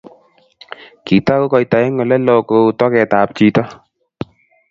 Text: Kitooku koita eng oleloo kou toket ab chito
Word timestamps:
Kitooku 1.05 1.47
koita 1.53 1.77
eng 1.85 2.01
oleloo 2.03 2.39
kou 2.49 2.65
toket 2.79 3.11
ab 3.21 3.29
chito 3.37 3.63